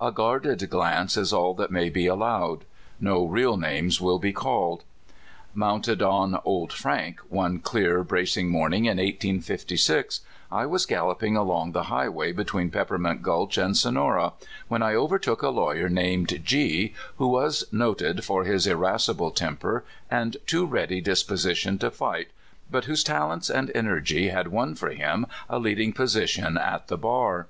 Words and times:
A 0.00 0.12
guarded 0.12 0.70
glance 0.70 1.16
is 1.16 1.32
all 1.32 1.52
that 1.54 1.72
may 1.72 1.88
be 1.90 2.06
allowed. 2.06 2.60
No 3.00 3.24
real 3.24 3.56
names 3.56 4.00
will 4.00 4.20
be 4.20 4.32
called. 4.32 4.84
Mounted 5.52 6.00
on 6.00 6.38
*' 6.42 6.44
Old 6.44 6.72
Frank" 6.72 7.18
one 7.28 7.58
clear, 7.58 8.04
bracing 8.04 8.50
morning 8.50 8.84
in 8.84 8.98
1856, 8.98 10.20
I 10.52 10.64
was 10.64 10.86
galloping 10.86 11.36
along 11.36 11.72
the 11.72 11.82
high 11.90 12.08
way 12.08 12.30
between 12.30 12.70
Peppermint 12.70 13.20
Gulch 13.20 13.58
and 13.58 13.76
Sonora, 13.76 14.34
when 14.68 14.80
I 14.80 14.94
overtook 14.94 15.42
a 15.42 15.48
lawyer 15.48 15.88
named 15.88 16.40
G, 16.44 16.94
who 17.16 17.26
was 17.26 17.64
noted 17.72 18.24
for 18.24 18.44
his 18.44 18.68
irascible 18.68 19.32
temper 19.32 19.82
and 20.08 20.36
too 20.46 20.66
ready 20.66 21.00
dis 21.00 21.24
position 21.24 21.78
to 21.78 21.90
fight, 21.90 22.28
but 22.70 22.84
whose 22.84 23.02
talents 23.02 23.50
and 23.50 23.72
energy 23.74 24.28
had 24.28 24.52
won 24.52 24.76
for 24.76 24.90
him 24.90 25.26
a 25.50 25.58
leading 25.58 25.92
position 25.92 26.56
at 26.56 26.86
the 26.86 26.96
bar. 26.96 27.48